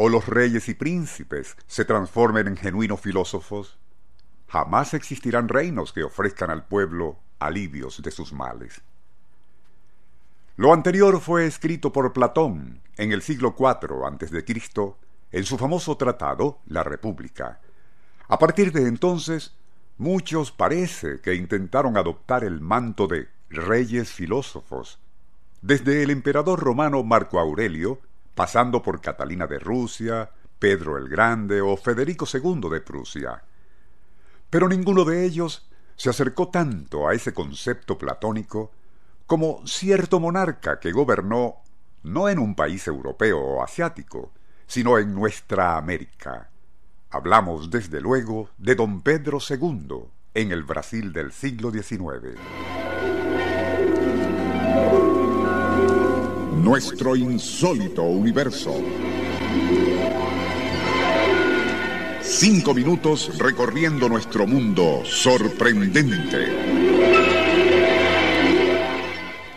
[0.00, 3.78] o los reyes y príncipes se transformen en genuinos filósofos,
[4.46, 8.80] jamás existirán reinos que ofrezcan al pueblo alivios de sus males.
[10.54, 14.44] Lo anterior fue escrito por Platón en el siglo IV a.C.
[15.32, 17.58] en su famoso tratado La República.
[18.28, 19.56] A partir de entonces,
[19.96, 25.00] muchos parece que intentaron adoptar el manto de reyes filósofos,
[25.60, 27.98] desde el emperador romano Marco Aurelio,
[28.38, 33.42] pasando por Catalina de Rusia, Pedro el Grande o Federico II de Prusia.
[34.48, 38.70] Pero ninguno de ellos se acercó tanto a ese concepto platónico
[39.26, 41.56] como cierto monarca que gobernó
[42.04, 44.30] no en un país europeo o asiático,
[44.68, 46.48] sino en nuestra América.
[47.10, 52.38] Hablamos, desde luego, de don Pedro II en el Brasil del siglo XIX.
[56.68, 58.76] Nuestro insólito universo.
[62.20, 66.46] Cinco minutos recorriendo nuestro mundo sorprendente.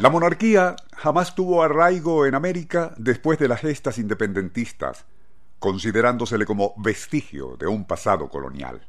[0.00, 5.04] La monarquía jamás tuvo arraigo en América después de las gestas independentistas,
[5.60, 8.84] considerándosele como vestigio de un pasado colonial.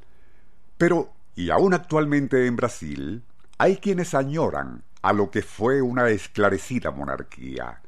[0.80, 3.22] Pero, y aún actualmente en Brasil,
[3.60, 7.84] hay quienes añoran a lo que fue una esclarecida monarquía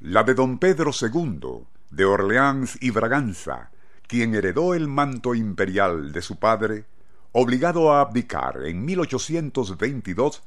[0.00, 3.70] la de don Pedro II, de Orleans y Braganza,
[4.06, 6.84] quien heredó el manto imperial de su padre,
[7.32, 10.42] obligado a abdicar en 1822,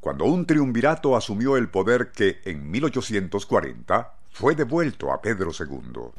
[0.00, 6.10] cuando un triunvirato asumió el poder que en 1840 fue devuelto a Pedro II.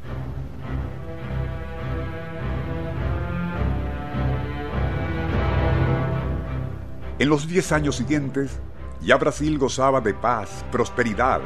[7.19, 8.59] En los diez años siguientes,
[9.01, 11.41] ya Brasil gozaba de paz, prosperidad,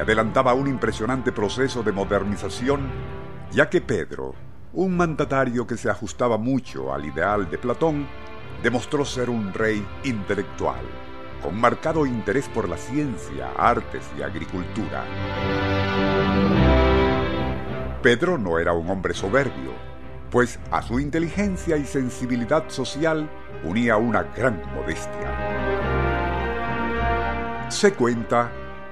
[0.00, 2.90] adelantaba un impresionante proceso de modernización,
[3.50, 4.34] ya que Pedro,
[4.72, 8.06] un mandatario que se ajustaba mucho al ideal de Platón,
[8.62, 10.82] demostró ser un rey intelectual,
[11.42, 15.04] con marcado interés por la ciencia, artes y agricultura.
[18.02, 19.72] Pedro no era un hombre soberbio,
[20.30, 23.28] pues a su inteligencia y sensibilidad social
[23.64, 25.34] unía una gran modestia.
[27.68, 28.50] Se cuenta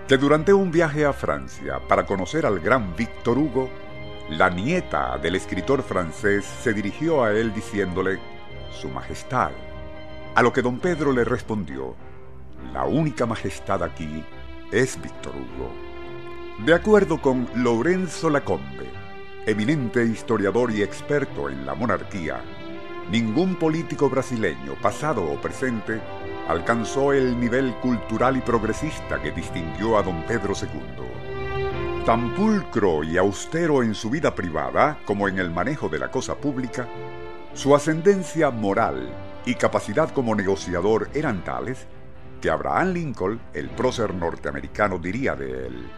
[0.08, 3.68] que durante un viaje a Francia para conocer al gran Víctor Hugo,
[4.30, 8.20] la nieta del escritor francés se dirigió a él diciéndole,
[8.70, 9.50] Su Majestad,
[10.34, 11.96] a lo que don Pedro le respondió,
[12.72, 14.24] La única majestad aquí
[14.70, 15.72] es Víctor Hugo.
[16.64, 18.88] De acuerdo con Lorenzo Lacombe,
[19.44, 22.40] eminente historiador y experto en la monarquía,
[23.10, 26.00] ningún político brasileño, pasado o presente,
[26.48, 32.04] alcanzó el nivel cultural y progresista que distinguió a don Pedro II.
[32.04, 36.36] Tan pulcro y austero en su vida privada como en el manejo de la cosa
[36.36, 36.86] pública,
[37.52, 39.08] su ascendencia moral
[39.44, 41.86] y capacidad como negociador eran tales
[42.40, 45.88] que Abraham Lincoln, el prócer norteamericano, diría de él,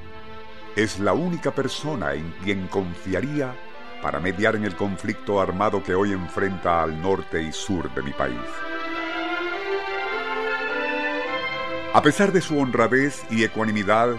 [0.77, 3.55] es la única persona en quien confiaría
[4.01, 8.13] para mediar en el conflicto armado que hoy enfrenta al norte y sur de mi
[8.13, 8.39] país.
[11.95, 14.11] A pesar de su honradez y ecuanimidad,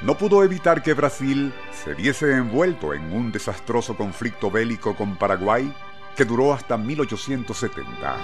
[0.00, 5.70] no pudo evitar que Brasil se viese envuelto en un desastroso conflicto bélico con Paraguay
[6.16, 8.16] que duró hasta 1870.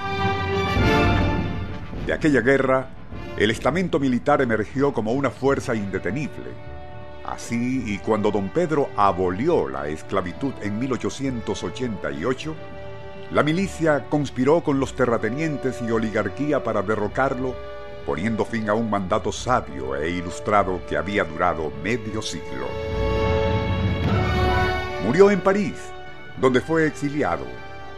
[2.07, 2.89] De aquella guerra,
[3.37, 6.51] el estamento militar emergió como una fuerza indetenible.
[7.27, 12.57] Así, y cuando don Pedro abolió la esclavitud en 1888,
[13.31, 17.55] la milicia conspiró con los terratenientes y oligarquía para derrocarlo
[18.07, 22.69] poniendo fin a un mandato sabio e ilustrado que había durado medio siglo.
[25.05, 25.75] Murió en París,
[26.41, 27.45] donde fue exiliado,